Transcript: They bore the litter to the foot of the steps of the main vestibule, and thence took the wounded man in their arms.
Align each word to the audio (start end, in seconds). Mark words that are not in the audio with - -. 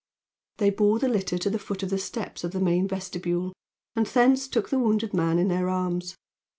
They 0.57 0.71
bore 0.71 0.97
the 0.97 1.07
litter 1.07 1.37
to 1.37 1.49
the 1.51 1.59
foot 1.59 1.83
of 1.83 1.91
the 1.91 1.99
steps 1.99 2.43
of 2.43 2.53
the 2.53 2.59
main 2.59 2.87
vestibule, 2.87 3.53
and 3.95 4.07
thence 4.07 4.47
took 4.47 4.71
the 4.71 4.79
wounded 4.79 5.13
man 5.13 5.37
in 5.37 5.47
their 5.47 5.69
arms. 5.69 6.15